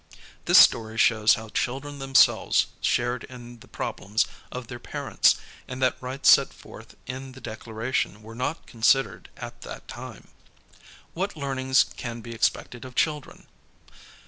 [0.45, 5.35] This story shows how children themselves shared in the problems of their parents,
[5.67, 10.29] and that rights set forth in the Declaration were not considered at that time.
[11.13, 13.45] What Learnings Can Be Expected of Children?